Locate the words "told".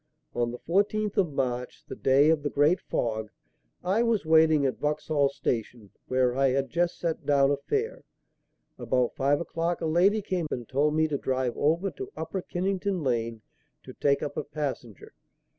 10.67-10.95